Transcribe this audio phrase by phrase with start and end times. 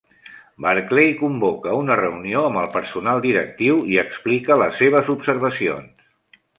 [0.65, 6.15] Barclay convoca una reunió amb el personal directiu i explica les seves observacions.